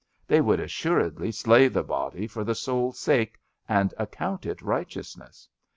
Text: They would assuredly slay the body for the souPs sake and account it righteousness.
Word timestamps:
They 0.25 0.41
would 0.41 0.59
assuredly 0.59 1.31
slay 1.31 1.67
the 1.67 1.83
body 1.83 2.25
for 2.25 2.43
the 2.43 2.53
souPs 2.55 2.95
sake 2.99 3.37
and 3.69 3.93
account 3.99 4.47
it 4.47 4.63
righteousness. 4.63 5.47